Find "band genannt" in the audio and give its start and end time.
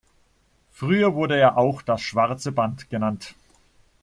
2.51-3.35